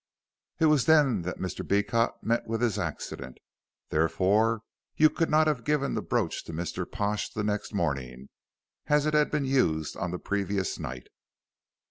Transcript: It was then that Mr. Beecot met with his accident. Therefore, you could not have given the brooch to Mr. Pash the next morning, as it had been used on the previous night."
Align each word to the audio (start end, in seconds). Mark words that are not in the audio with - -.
It 0.59 0.65
was 0.65 0.87
then 0.87 1.21
that 1.21 1.37
Mr. 1.37 1.63
Beecot 1.63 2.23
met 2.23 2.47
with 2.47 2.59
his 2.61 2.79
accident. 2.79 3.37
Therefore, 3.91 4.63
you 4.97 5.11
could 5.11 5.29
not 5.29 5.45
have 5.45 5.63
given 5.63 5.93
the 5.93 6.01
brooch 6.01 6.43
to 6.45 6.53
Mr. 6.53 6.91
Pash 6.91 7.29
the 7.31 7.43
next 7.43 7.71
morning, 7.71 8.29
as 8.87 9.05
it 9.05 9.13
had 9.13 9.29
been 9.29 9.45
used 9.45 9.95
on 9.95 10.09
the 10.09 10.17
previous 10.17 10.79
night." 10.79 11.05